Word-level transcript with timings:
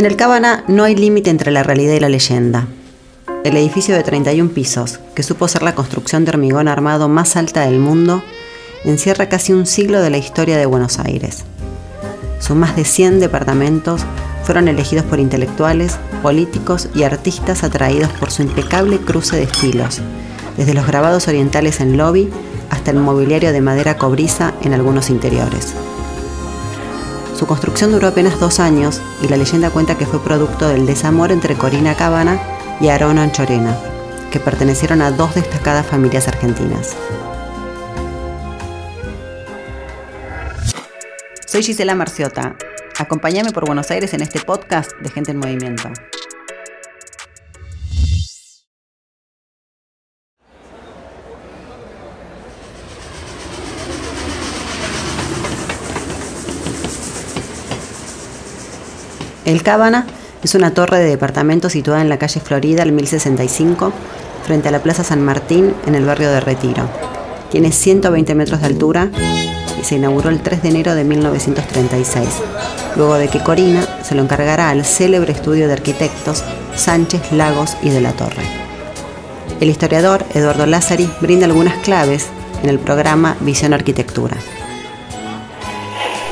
En 0.00 0.06
el 0.06 0.16
Cábana 0.16 0.64
no 0.66 0.84
hay 0.84 0.96
límite 0.96 1.28
entre 1.28 1.50
la 1.50 1.62
realidad 1.62 1.92
y 1.92 2.00
la 2.00 2.08
leyenda. 2.08 2.66
El 3.44 3.54
edificio 3.58 3.94
de 3.94 4.02
31 4.02 4.48
pisos, 4.48 4.98
que 5.14 5.22
supo 5.22 5.46
ser 5.46 5.62
la 5.62 5.74
construcción 5.74 6.24
de 6.24 6.30
hormigón 6.30 6.68
armado 6.68 7.10
más 7.10 7.36
alta 7.36 7.66
del 7.66 7.80
mundo, 7.80 8.22
encierra 8.86 9.28
casi 9.28 9.52
un 9.52 9.66
siglo 9.66 10.00
de 10.00 10.08
la 10.08 10.16
historia 10.16 10.56
de 10.56 10.64
Buenos 10.64 10.98
Aires. 11.00 11.44
Sus 12.38 12.56
más 12.56 12.76
de 12.76 12.86
100 12.86 13.20
departamentos 13.20 14.00
fueron 14.42 14.68
elegidos 14.68 15.04
por 15.04 15.20
intelectuales, 15.20 15.98
políticos 16.22 16.88
y 16.94 17.02
artistas 17.02 17.62
atraídos 17.62 18.08
por 18.12 18.30
su 18.30 18.40
impecable 18.40 19.00
cruce 19.00 19.36
de 19.36 19.42
estilos, 19.42 20.00
desde 20.56 20.72
los 20.72 20.86
grabados 20.86 21.28
orientales 21.28 21.78
en 21.78 21.98
lobby 21.98 22.30
hasta 22.70 22.90
el 22.90 22.96
mobiliario 22.96 23.52
de 23.52 23.60
madera 23.60 23.98
cobriza 23.98 24.54
en 24.62 24.72
algunos 24.72 25.10
interiores. 25.10 25.74
Su 27.40 27.46
construcción 27.46 27.90
duró 27.90 28.06
apenas 28.06 28.38
dos 28.38 28.60
años 28.60 29.00
y 29.22 29.28
la 29.28 29.38
leyenda 29.38 29.70
cuenta 29.70 29.96
que 29.96 30.04
fue 30.04 30.22
producto 30.22 30.68
del 30.68 30.84
desamor 30.84 31.32
entre 31.32 31.54
Corina 31.54 31.94
Cábana 31.96 32.38
y 32.82 32.88
Aarón 32.88 33.16
Anchorena, 33.16 33.78
que 34.30 34.38
pertenecieron 34.38 35.00
a 35.00 35.10
dos 35.10 35.34
destacadas 35.34 35.86
familias 35.86 36.28
argentinas. 36.28 36.94
Soy 41.46 41.62
Gisela 41.62 41.94
Marciota. 41.94 42.56
Acompáñame 42.98 43.52
por 43.52 43.64
Buenos 43.64 43.90
Aires 43.90 44.12
en 44.12 44.20
este 44.20 44.40
podcast 44.40 44.92
de 45.00 45.08
Gente 45.08 45.30
en 45.30 45.38
Movimiento. 45.38 45.90
El 59.44 59.62
Cábana 59.62 60.06
es 60.42 60.54
una 60.54 60.72
torre 60.72 60.98
de 60.98 61.08
departamento 61.08 61.70
situada 61.70 62.02
en 62.02 62.08
la 62.08 62.18
calle 62.18 62.40
Florida, 62.40 62.82
al 62.82 62.92
1065, 62.92 63.92
frente 64.46 64.68
a 64.68 64.70
la 64.70 64.82
Plaza 64.82 65.02
San 65.02 65.24
Martín, 65.24 65.74
en 65.86 65.94
el 65.94 66.04
barrio 66.04 66.30
de 66.30 66.40
Retiro. 66.40 66.88
Tiene 67.50 67.72
120 67.72 68.34
metros 68.34 68.60
de 68.60 68.66
altura 68.66 69.10
y 69.80 69.84
se 69.84 69.96
inauguró 69.96 70.28
el 70.28 70.42
3 70.42 70.62
de 70.62 70.68
enero 70.68 70.94
de 70.94 71.04
1936, 71.04 72.28
luego 72.96 73.14
de 73.14 73.28
que 73.28 73.40
Corina 73.40 73.86
se 74.02 74.14
lo 74.14 74.22
encargara 74.22 74.68
al 74.68 74.84
célebre 74.84 75.32
estudio 75.32 75.66
de 75.66 75.72
arquitectos 75.72 76.44
Sánchez, 76.76 77.32
Lagos 77.32 77.76
y 77.82 77.90
de 77.90 78.00
la 78.00 78.12
Torre. 78.12 78.42
El 79.60 79.70
historiador 79.70 80.24
Eduardo 80.34 80.66
Lázari 80.66 81.10
brinda 81.20 81.46
algunas 81.46 81.78
claves 81.78 82.26
en 82.62 82.68
el 82.68 82.78
programa 82.78 83.36
Visión 83.40 83.72
Arquitectura 83.72 84.36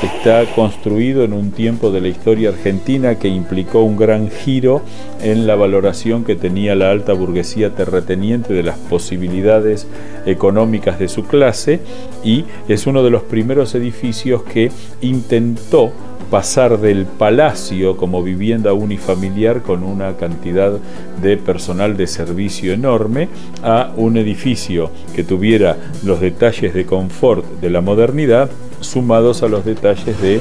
está 0.03 0.45
construido 0.55 1.23
en 1.23 1.33
un 1.33 1.51
tiempo 1.51 1.91
de 1.91 1.99
la 1.99 2.07
historia 2.07 2.49
argentina 2.49 3.19
que 3.19 3.27
implicó 3.27 3.81
un 3.81 3.97
gran 3.97 4.29
giro 4.29 4.81
en 5.21 5.45
la 5.45 5.55
valoración 5.55 6.23
que 6.23 6.35
tenía 6.35 6.75
la 6.75 6.91
alta 6.91 7.13
burguesía 7.13 7.75
terrateniente 7.75 8.53
de 8.53 8.63
las 8.63 8.77
posibilidades 8.77 9.87
económicas 10.25 10.99
de 10.99 11.09
su 11.09 11.25
clase 11.25 11.81
y 12.23 12.45
es 12.67 12.87
uno 12.87 13.03
de 13.03 13.09
los 13.09 13.23
primeros 13.23 13.75
edificios 13.75 14.43
que 14.43 14.71
intentó 15.01 15.91
pasar 16.29 16.79
del 16.79 17.05
palacio 17.05 17.97
como 17.97 18.23
vivienda 18.23 18.73
unifamiliar 18.73 19.61
con 19.61 19.83
una 19.83 20.15
cantidad 20.17 20.73
de 21.21 21.37
personal 21.37 21.97
de 21.97 22.07
servicio 22.07 22.73
enorme 22.73 23.29
a 23.63 23.91
un 23.95 24.17
edificio 24.17 24.91
que 25.15 25.23
tuviera 25.23 25.77
los 26.03 26.19
detalles 26.21 26.73
de 26.73 26.85
confort 26.85 27.45
de 27.61 27.69
la 27.69 27.81
modernidad 27.81 28.49
sumados 28.81 29.43
a 29.43 29.47
los 29.47 29.65
detalles 29.65 30.21
de 30.21 30.39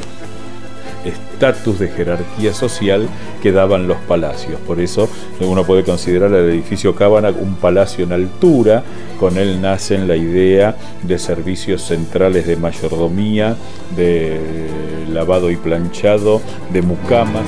estatus 1.08 1.78
de 1.78 1.88
jerarquía 1.88 2.54
social 2.54 3.08
que 3.42 3.52
daban 3.52 3.88
los 3.88 3.98
palacios. 3.98 4.60
Por 4.66 4.80
eso 4.80 5.08
uno 5.40 5.64
puede 5.64 5.84
considerar 5.84 6.32
el 6.32 6.50
edificio 6.50 6.94
Cábana 6.94 7.30
un 7.30 7.56
palacio 7.56 8.04
en 8.04 8.12
altura, 8.12 8.82
con 9.18 9.38
él 9.38 9.60
nace 9.60 9.98
la 9.98 10.16
idea 10.16 10.76
de 11.02 11.18
servicios 11.18 11.82
centrales 11.82 12.46
de 12.46 12.56
mayordomía, 12.56 13.56
de 13.96 14.40
lavado 15.12 15.50
y 15.50 15.56
planchado, 15.56 16.40
de 16.72 16.82
mucamas. 16.82 17.44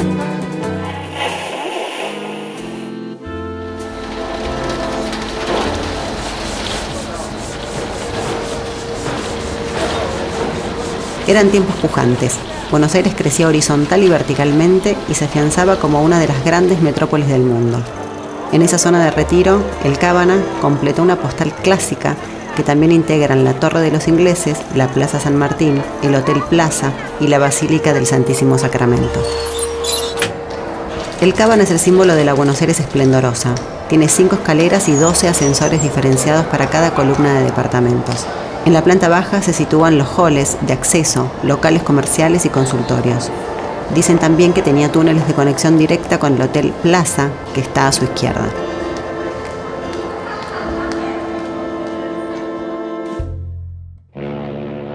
Eran 11.28 11.48
tiempos 11.50 11.76
pujantes. 11.76 12.49
Buenos 12.70 12.94
Aires 12.94 13.14
crecía 13.16 13.48
horizontal 13.48 14.04
y 14.04 14.08
verticalmente 14.08 14.96
y 15.08 15.14
se 15.14 15.24
afianzaba 15.24 15.80
como 15.80 16.02
una 16.02 16.20
de 16.20 16.28
las 16.28 16.44
grandes 16.44 16.80
metrópolis 16.80 17.26
del 17.26 17.42
mundo. 17.42 17.82
En 18.52 18.62
esa 18.62 18.78
zona 18.78 19.04
de 19.04 19.10
retiro, 19.10 19.60
el 19.82 19.98
Cábana 19.98 20.36
completó 20.60 21.02
una 21.02 21.16
postal 21.16 21.52
clásica 21.52 22.14
que 22.54 22.62
también 22.62 22.92
integran 22.92 23.44
la 23.44 23.54
Torre 23.54 23.80
de 23.80 23.90
los 23.90 24.06
Ingleses, 24.06 24.58
la 24.76 24.86
Plaza 24.86 25.18
San 25.18 25.36
Martín, 25.36 25.82
el 26.02 26.14
Hotel 26.14 26.42
Plaza 26.48 26.92
y 27.18 27.26
la 27.26 27.40
Basílica 27.40 27.92
del 27.92 28.06
Santísimo 28.06 28.56
Sacramento. 28.56 29.20
El 31.20 31.34
Cábana 31.34 31.64
es 31.64 31.72
el 31.72 31.80
símbolo 31.80 32.14
de 32.14 32.24
la 32.24 32.34
Buenos 32.34 32.60
Aires 32.60 32.78
esplendorosa. 32.78 33.52
Tiene 33.88 34.08
cinco 34.08 34.36
escaleras 34.36 34.88
y 34.88 34.92
12 34.92 35.26
ascensores 35.26 35.82
diferenciados 35.82 36.46
para 36.46 36.70
cada 36.70 36.94
columna 36.94 37.34
de 37.34 37.44
departamentos. 37.44 38.26
En 38.66 38.74
la 38.74 38.84
planta 38.84 39.08
baja 39.08 39.40
se 39.40 39.54
sitúan 39.54 39.96
los 39.96 40.18
halls 40.18 40.58
de 40.60 40.74
acceso, 40.74 41.30
locales 41.42 41.82
comerciales 41.82 42.44
y 42.44 42.50
consultorios. 42.50 43.30
Dicen 43.94 44.18
también 44.18 44.52
que 44.52 44.62
tenía 44.62 44.92
túneles 44.92 45.26
de 45.26 45.34
conexión 45.34 45.78
directa 45.78 46.18
con 46.18 46.34
el 46.34 46.42
Hotel 46.42 46.72
Plaza, 46.82 47.30
que 47.54 47.60
está 47.60 47.88
a 47.88 47.92
su 47.92 48.04
izquierda. 48.04 48.46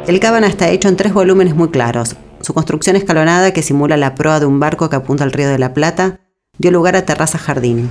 El 0.08 0.20
Cábana 0.20 0.46
está 0.46 0.70
hecho 0.70 0.88
en 0.88 0.96
tres 0.96 1.14
volúmenes 1.14 1.56
muy 1.56 1.70
claros. 1.70 2.16
Su 2.42 2.54
construcción 2.54 2.96
escalonada, 2.96 3.52
que 3.52 3.64
simula 3.64 3.98
la 3.98 4.14
proa 4.14 4.40
de 4.40 4.46
un 4.46 4.60
barco 4.60 4.88
que 4.88 4.96
apunta 4.96 5.24
al 5.24 5.32
río 5.32 5.50
de 5.50 5.58
la 5.58 5.74
Plata, 5.74 6.20
dio 6.60 6.70
lugar 6.70 6.96
a 6.96 7.06
terraza 7.06 7.40
jardín. 7.40 7.90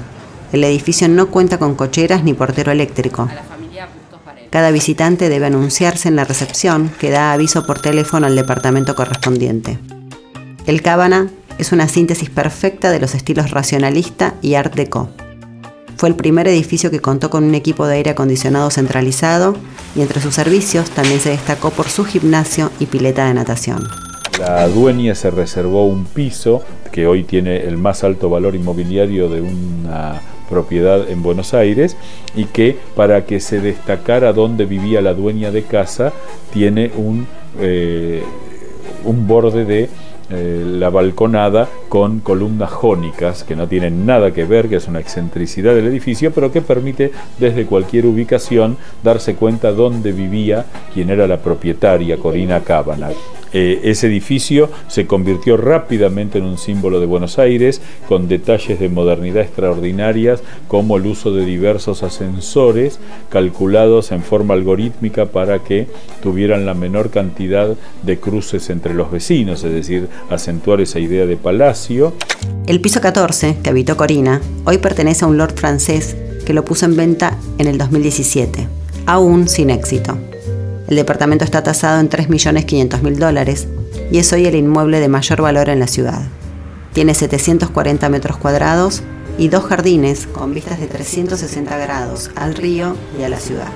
El 0.52 0.62
edificio 0.62 1.08
no 1.08 1.26
cuenta 1.26 1.58
con 1.58 1.74
cocheras 1.74 2.22
ni 2.22 2.32
portero 2.32 2.70
eléctrico. 2.70 3.28
Cada 4.54 4.70
visitante 4.70 5.28
debe 5.28 5.46
anunciarse 5.46 6.06
en 6.06 6.14
la 6.14 6.22
recepción 6.22 6.88
que 7.00 7.10
da 7.10 7.32
aviso 7.32 7.66
por 7.66 7.80
teléfono 7.80 8.28
al 8.28 8.36
departamento 8.36 8.94
correspondiente. 8.94 9.80
El 10.64 10.80
Cábana 10.80 11.28
es 11.58 11.72
una 11.72 11.88
síntesis 11.88 12.30
perfecta 12.30 12.92
de 12.92 13.00
los 13.00 13.16
estilos 13.16 13.50
racionalista 13.50 14.34
y 14.42 14.54
art 14.54 14.72
deco. 14.76 15.08
Fue 15.96 16.08
el 16.08 16.14
primer 16.14 16.46
edificio 16.46 16.92
que 16.92 17.00
contó 17.00 17.30
con 17.30 17.42
un 17.42 17.56
equipo 17.56 17.84
de 17.88 17.96
aire 17.96 18.10
acondicionado 18.12 18.70
centralizado 18.70 19.56
y 19.96 20.02
entre 20.02 20.20
sus 20.20 20.36
servicios 20.36 20.88
también 20.90 21.18
se 21.18 21.30
destacó 21.30 21.70
por 21.70 21.88
su 21.88 22.04
gimnasio 22.04 22.70
y 22.78 22.86
pileta 22.86 23.26
de 23.26 23.34
natación. 23.34 23.88
La 24.38 24.68
dueña 24.68 25.16
se 25.16 25.32
reservó 25.32 25.84
un 25.86 26.04
piso 26.04 26.62
que 26.92 27.08
hoy 27.08 27.24
tiene 27.24 27.56
el 27.64 27.76
más 27.76 28.04
alto 28.04 28.30
valor 28.30 28.54
inmobiliario 28.54 29.28
de 29.28 29.40
una 29.40 30.22
propiedad 30.48 31.08
en 31.08 31.22
Buenos 31.22 31.54
Aires 31.54 31.96
y 32.34 32.44
que 32.44 32.76
para 32.94 33.24
que 33.24 33.40
se 33.40 33.60
destacara 33.60 34.32
dónde 34.32 34.64
vivía 34.64 35.00
la 35.00 35.14
dueña 35.14 35.50
de 35.50 35.62
casa 35.62 36.12
tiene 36.52 36.90
un, 36.96 37.26
eh, 37.60 38.22
un 39.04 39.26
borde 39.26 39.64
de 39.64 39.88
eh, 40.30 40.64
la 40.66 40.88
balconada 40.88 41.68
con 41.90 42.20
columnas 42.20 42.70
jónicas 42.70 43.44
que 43.44 43.54
no 43.54 43.68
tienen 43.68 44.06
nada 44.06 44.32
que 44.32 44.44
ver, 44.44 44.70
que 44.70 44.76
es 44.76 44.88
una 44.88 45.00
excentricidad 45.00 45.74
del 45.74 45.86
edificio, 45.86 46.32
pero 46.32 46.50
que 46.50 46.62
permite 46.62 47.12
desde 47.38 47.66
cualquier 47.66 48.06
ubicación 48.06 48.78
darse 49.02 49.34
cuenta 49.34 49.72
dónde 49.72 50.12
vivía 50.12 50.64
quien 50.94 51.10
era 51.10 51.26
la 51.26 51.38
propietaria, 51.38 52.16
Corina 52.16 52.60
Cábana. 52.60 53.10
Eh, 53.54 53.80
ese 53.84 54.08
edificio 54.08 54.68
se 54.88 55.06
convirtió 55.06 55.56
rápidamente 55.56 56.38
en 56.38 56.44
un 56.44 56.58
símbolo 56.58 56.98
de 56.98 57.06
Buenos 57.06 57.38
Aires, 57.38 57.80
con 58.08 58.26
detalles 58.26 58.80
de 58.80 58.88
modernidad 58.88 59.44
extraordinarias, 59.44 60.42
como 60.66 60.96
el 60.96 61.06
uso 61.06 61.32
de 61.32 61.44
diversos 61.44 62.02
ascensores 62.02 62.98
calculados 63.30 64.10
en 64.10 64.24
forma 64.24 64.54
algorítmica 64.54 65.26
para 65.26 65.60
que 65.60 65.86
tuvieran 66.20 66.66
la 66.66 66.74
menor 66.74 67.10
cantidad 67.10 67.76
de 68.02 68.18
cruces 68.18 68.70
entre 68.70 68.92
los 68.92 69.12
vecinos, 69.12 69.62
es 69.62 69.72
decir, 69.72 70.08
acentuar 70.30 70.80
esa 70.80 70.98
idea 70.98 71.24
de 71.24 71.36
palacio. 71.36 72.12
El 72.66 72.80
piso 72.80 73.00
14, 73.00 73.58
que 73.62 73.70
habitó 73.70 73.96
Corina, 73.96 74.40
hoy 74.64 74.78
pertenece 74.78 75.24
a 75.24 75.28
un 75.28 75.38
lord 75.38 75.54
francés 75.54 76.16
que 76.44 76.54
lo 76.54 76.64
puso 76.64 76.86
en 76.86 76.96
venta 76.96 77.38
en 77.58 77.68
el 77.68 77.78
2017, 77.78 78.66
aún 79.06 79.46
sin 79.46 79.70
éxito. 79.70 80.18
El 80.88 80.96
departamento 80.96 81.44
está 81.44 81.62
tasado 81.62 81.98
en 81.98 82.10
3.500.000 82.10 83.16
dólares 83.16 83.66
y 84.10 84.18
es 84.18 84.32
hoy 84.34 84.46
el 84.46 84.54
inmueble 84.54 85.00
de 85.00 85.08
mayor 85.08 85.40
valor 85.40 85.70
en 85.70 85.80
la 85.80 85.86
ciudad. 85.86 86.22
Tiene 86.92 87.14
740 87.14 88.08
metros 88.10 88.36
cuadrados 88.36 89.02
y 89.38 89.48
dos 89.48 89.64
jardines 89.64 90.26
con 90.26 90.52
vistas 90.52 90.78
de 90.78 90.86
360 90.86 91.76
grados 91.78 92.30
al 92.36 92.54
río 92.54 92.96
y 93.18 93.22
a 93.22 93.30
la 93.30 93.40
ciudad. 93.40 93.68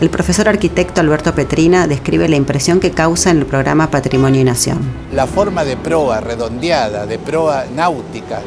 El 0.00 0.10
profesor 0.10 0.48
arquitecto 0.48 1.00
Alberto 1.00 1.34
Petrina 1.34 1.86
describe 1.86 2.28
la 2.28 2.36
impresión 2.36 2.78
que 2.78 2.90
causa 2.90 3.30
en 3.30 3.38
el 3.38 3.46
programa 3.46 3.90
Patrimonio 3.90 4.40
y 4.40 4.44
Nación. 4.44 4.78
La 5.12 5.26
forma 5.26 5.64
de 5.64 5.76
proa 5.76 6.20
redondeada, 6.20 7.06
de 7.06 7.18
proa 7.18 7.64
náutica, 7.74 8.40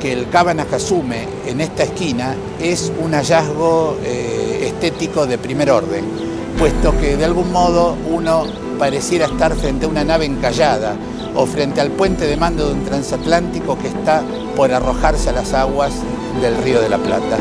que 0.00 0.12
el 0.12 0.30
Cabanaj 0.30 0.72
asume 0.72 1.28
en 1.46 1.60
esta 1.60 1.82
esquina 1.82 2.34
es 2.60 2.90
un 3.00 3.12
hallazgo 3.12 3.98
eh, 4.02 4.68
estético 4.68 5.26
de 5.26 5.36
primer 5.36 5.70
orden, 5.70 6.29
puesto 6.58 6.96
que 6.98 7.16
de 7.16 7.24
algún 7.24 7.52
modo 7.52 7.96
uno 8.10 8.44
pareciera 8.78 9.26
estar 9.26 9.54
frente 9.54 9.86
a 9.86 9.88
una 9.88 10.04
nave 10.04 10.24
encallada 10.24 10.96
o 11.34 11.46
frente 11.46 11.80
al 11.80 11.90
puente 11.90 12.26
de 12.26 12.36
mando 12.36 12.66
de 12.68 12.74
un 12.74 12.84
transatlántico 12.84 13.78
que 13.78 13.88
está 13.88 14.22
por 14.56 14.72
arrojarse 14.72 15.30
a 15.30 15.32
las 15.32 15.52
aguas 15.52 15.92
del 16.40 16.56
Río 16.62 16.80
de 16.80 16.88
la 16.88 16.98
Plata. 16.98 17.38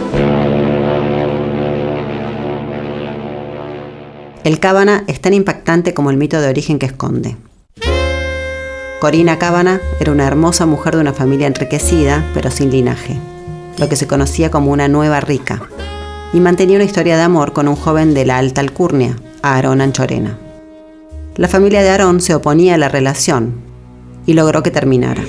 El 4.44 4.60
Cábana 4.60 5.04
es 5.08 5.20
tan 5.22 5.34
impactante 5.34 5.94
como 5.94 6.12
el 6.12 6.18
mito 6.18 6.40
de 6.40 6.48
origen 6.48 6.80
que 6.80 6.86
esconde. 6.86 7.38
Corina 9.00 9.40
Cábana 9.40 9.80
era 10.00 10.12
una 10.12 10.28
hermosa 10.28 10.66
mujer 10.66 10.96
de 10.96 11.02
una 11.02 11.14
familia 11.14 11.48
enriquecida, 11.48 12.26
pero 12.34 12.52
sin 12.52 12.70
linaje, 12.70 13.18
lo 13.78 13.88
que 13.88 13.96
se 13.96 14.08
conocía 14.08 14.52
como 14.52 14.72
una 14.72 14.88
nueva 14.88 15.22
rica, 15.22 15.62
y 16.34 16.40
mantenía 16.40 16.76
una 16.76 16.86
historia 16.86 17.18
de 17.18 17.24
amor 17.24 17.54
con 17.54 17.68
un 17.68 17.76
joven 17.76 18.14
de 18.14 18.26
la 18.26 18.38
alta 18.38 18.62
alcurnia, 18.62 19.16
Aarón 19.42 19.82
Anchorena. 19.82 20.38
La 21.36 21.48
familia 21.48 21.82
de 21.82 21.90
Aarón 21.90 22.22
se 22.22 22.36
oponía 22.36 22.76
a 22.76 22.78
la 22.78 22.90
relación 22.90 23.54
y 24.26 24.34
logró 24.34 24.62
que 24.62 24.72
terminara. 24.72 25.24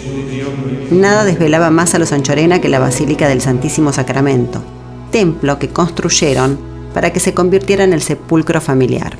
Nada 0.90 1.24
desvelaba 1.24 1.70
más 1.70 1.94
a 1.94 1.98
los 1.98 2.12
Anchorena 2.12 2.60
que 2.60 2.68
la 2.68 2.80
Basílica 2.80 3.28
del 3.28 3.40
Santísimo 3.40 3.92
Sacramento, 3.92 4.62
templo 5.10 5.58
que 5.58 5.68
construyeron 5.68 6.58
para 6.92 7.12
que 7.12 7.20
se 7.20 7.32
convirtiera 7.32 7.84
en 7.84 7.92
el 7.92 8.02
sepulcro 8.02 8.60
familiar. 8.60 9.16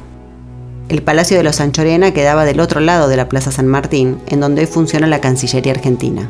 El 0.88 1.02
Palacio 1.02 1.36
de 1.36 1.44
los 1.44 1.60
Anchorena 1.60 2.12
quedaba 2.12 2.44
del 2.44 2.58
otro 2.58 2.80
lado 2.80 3.08
de 3.08 3.16
la 3.16 3.28
Plaza 3.28 3.52
San 3.52 3.68
Martín, 3.68 4.18
en 4.26 4.40
donde 4.40 4.62
hoy 4.62 4.66
funciona 4.66 5.06
la 5.06 5.20
Cancillería 5.20 5.72
Argentina. 5.72 6.28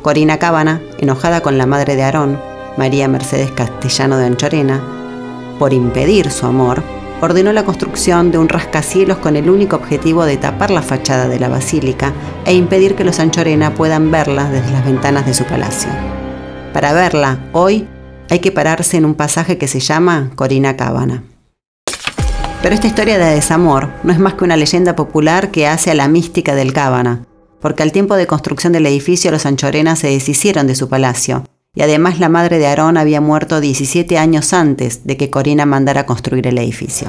Corina 0.00 0.38
Cábana, 0.38 0.80
enojada 0.98 1.42
con 1.42 1.58
la 1.58 1.66
madre 1.66 1.94
de 1.94 2.02
Aarón, 2.02 2.38
María 2.76 3.08
Mercedes 3.08 3.50
Castellano 3.50 4.18
de 4.18 4.26
Anchorena, 4.26 4.80
por 5.58 5.72
impedir 5.72 6.30
su 6.30 6.46
amor, 6.46 6.82
ordenó 7.20 7.52
la 7.52 7.64
construcción 7.64 8.30
de 8.30 8.38
un 8.38 8.48
rascacielos 8.48 9.18
con 9.18 9.36
el 9.36 9.48
único 9.48 9.76
objetivo 9.76 10.24
de 10.24 10.36
tapar 10.36 10.70
la 10.70 10.82
fachada 10.82 11.28
de 11.28 11.38
la 11.38 11.48
basílica 11.48 12.12
e 12.44 12.54
impedir 12.54 12.96
que 12.96 13.04
los 13.04 13.20
Anchorena 13.20 13.74
puedan 13.74 14.10
verla 14.10 14.50
desde 14.50 14.72
las 14.72 14.84
ventanas 14.84 15.24
de 15.24 15.34
su 15.34 15.44
palacio. 15.44 15.90
Para 16.72 16.92
verla, 16.92 17.38
hoy 17.52 17.86
hay 18.28 18.40
que 18.40 18.50
pararse 18.50 18.96
en 18.96 19.04
un 19.04 19.14
pasaje 19.14 19.58
que 19.58 19.68
se 19.68 19.78
llama 19.78 20.30
Corina 20.34 20.76
Cábana. 20.76 21.22
Pero 22.62 22.74
esta 22.74 22.86
historia 22.86 23.18
de 23.18 23.34
desamor 23.34 23.90
no 24.02 24.12
es 24.12 24.18
más 24.18 24.34
que 24.34 24.44
una 24.44 24.56
leyenda 24.56 24.96
popular 24.96 25.50
que 25.50 25.66
hace 25.66 25.90
a 25.90 25.94
la 25.94 26.08
mística 26.08 26.54
del 26.54 26.72
Cábana, 26.72 27.24
porque 27.60 27.82
al 27.82 27.92
tiempo 27.92 28.16
de 28.16 28.26
construcción 28.26 28.72
del 28.72 28.86
edificio 28.86 29.30
los 29.30 29.46
anchorenas 29.46 29.98
se 29.98 30.08
deshicieron 30.08 30.66
de 30.66 30.74
su 30.74 30.88
palacio, 30.88 31.44
y 31.74 31.80
además 31.80 32.20
la 32.20 32.28
madre 32.28 32.58
de 32.58 32.66
Aarón 32.66 32.98
había 32.98 33.22
muerto 33.22 33.58
17 33.58 34.18
años 34.18 34.52
antes 34.52 35.06
de 35.06 35.16
que 35.16 35.30
Corina 35.30 35.64
mandara 35.64 36.04
construir 36.04 36.46
el 36.46 36.58
edificio. 36.58 37.08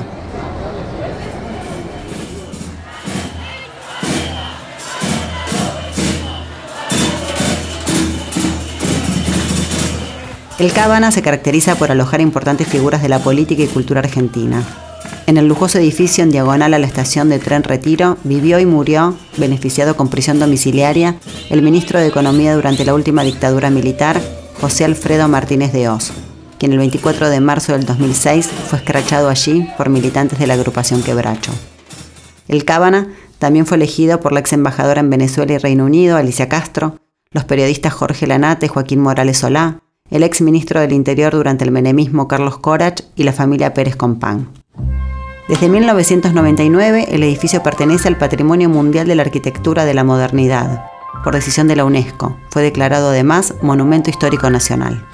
El 10.60 10.72
Cábana 10.72 11.12
se 11.12 11.22
caracteriza 11.22 11.76
por 11.76 11.92
alojar 11.92 12.22
importantes 12.22 12.68
figuras 12.68 13.02
de 13.02 13.10
la 13.10 13.20
política 13.20 13.64
y 13.64 13.68
cultura 13.68 14.00
argentina. 14.00 14.64
En 15.28 15.36
el 15.36 15.46
lujoso 15.46 15.78
edificio 15.78 16.24
en 16.24 16.32
diagonal 16.32 16.74
a 16.74 16.80
la 16.80 16.88
estación 16.88 17.28
de 17.28 17.40
tren 17.40 17.64
Retiro 17.64 18.18
vivió 18.24 18.60
y 18.60 18.66
murió, 18.66 19.18
beneficiado 19.36 19.98
con 19.98 20.08
prisión 20.08 20.40
domiciliaria, 20.40 21.18
el 21.50 21.62
ministro 21.64 22.00
de 22.00 22.08
Economía 22.08 22.56
durante 22.56 22.86
la 22.86 22.94
última 22.94 23.24
dictadura 23.24 23.70
militar, 23.70 24.22
José 24.64 24.86
Alfredo 24.86 25.28
Martínez 25.28 25.74
de 25.74 25.90
Oz, 25.90 26.14
quien 26.58 26.72
el 26.72 26.78
24 26.78 27.30
de 27.30 27.42
marzo 27.42 27.74
del 27.74 27.86
2006 27.86 28.48
fue 28.48 28.80
escrachado 28.80 29.28
allí 29.28 29.68
por 29.76 29.90
militantes 29.90 30.40
de 30.40 30.48
la 30.48 30.54
agrupación 30.54 31.04
Quebracho. 31.04 31.52
El 32.48 32.64
Cábana 32.64 33.10
también 33.40 33.66
fue 33.66 33.76
elegido 33.76 34.22
por 34.22 34.32
la 34.32 34.40
ex 34.40 34.54
embajadora 34.54 35.02
en 35.02 35.10
Venezuela 35.10 35.52
y 35.52 35.58
Reino 35.58 35.84
Unido, 35.84 36.16
Alicia 36.16 36.48
Castro, 36.48 36.98
los 37.32 37.44
periodistas 37.44 37.92
Jorge 37.92 38.26
Lanate 38.26 38.68
y 38.68 38.70
Joaquín 38.70 39.02
Morales 39.02 39.40
Solá, 39.40 39.82
el 40.10 40.24
ex 40.24 40.40
ministro 40.40 40.80
del 40.80 40.94
Interior 40.94 41.34
durante 41.34 41.66
el 41.66 41.72
menemismo 41.72 42.30
Carlos 42.30 42.58
Corach 42.58 43.02
y 43.18 43.24
la 43.24 43.34
familia 43.34 43.74
Pérez 43.74 43.98
Compán. 43.98 44.48
Desde 45.50 45.68
1999, 45.68 47.08
el 47.12 47.24
edificio 47.24 47.62
pertenece 47.64 48.08
al 48.08 48.18
Patrimonio 48.18 48.70
Mundial 48.70 49.10
de 49.10 49.16
la 49.16 49.24
Arquitectura 49.24 49.84
de 49.84 49.94
la 49.94 50.06
Modernidad. 50.06 50.93
Por 51.24 51.34
decisión 51.34 51.68
de 51.68 51.76
la 51.76 51.86
UNESCO, 51.86 52.38
fue 52.50 52.62
declarado 52.62 53.10
además 53.10 53.54
Monumento 53.62 54.10
Histórico 54.10 54.50
Nacional. 54.50 55.06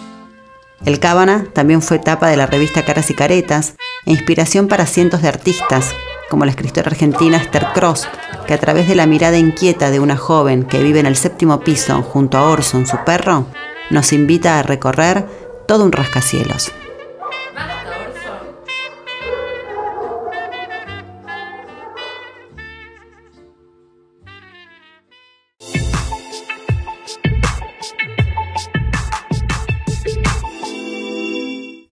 El 0.86 1.00
Cábana 1.00 1.46
también 1.54 1.82
fue 1.82 2.00
tapa 2.00 2.30
de 2.30 2.38
la 2.38 2.48
revista 2.48 2.86
Caras 2.86 3.10
y 3.12 3.14
Caretas 3.14 3.76
e 4.06 4.12
inspiración 4.12 4.68
para 4.68 4.86
cientos 4.86 5.22
de 5.22 5.28
artistas, 5.28 5.94
como 6.30 6.46
la 6.46 6.52
escritora 6.52 6.88
argentina 6.88 7.38
Esther 7.38 7.68
Cross, 7.74 8.08
que 8.48 8.54
a 8.54 8.60
través 8.60 8.88
de 8.88 8.96
la 8.96 9.06
mirada 9.06 9.38
inquieta 9.38 9.92
de 9.92 10.00
una 10.00 10.18
joven 10.18 10.64
que 10.64 10.82
vive 10.82 11.00
en 11.00 11.06
el 11.06 11.16
séptimo 11.16 11.60
piso 11.60 12.02
junto 12.02 12.38
a 12.38 12.50
Orson, 12.50 12.88
su 12.88 12.98
perro, 13.06 13.46
nos 13.90 14.14
invita 14.14 14.58
a 14.58 14.64
recorrer 14.64 15.28
todo 15.68 15.84
un 15.84 15.92
rascacielos. 15.92 16.72